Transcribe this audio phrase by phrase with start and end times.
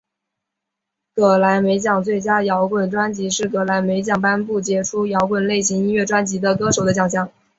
[1.13, 7.29] 葛莱美奖最佳摇滚专辑是葛莱美奖颁予杰出摇滚类型音乐专辑的歌手的奖项。